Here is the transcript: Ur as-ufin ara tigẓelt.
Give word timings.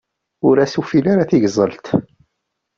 Ur 0.47 0.55
as-ufin 0.63 1.05
ara 1.11 1.29
tigẓelt. 1.29 1.85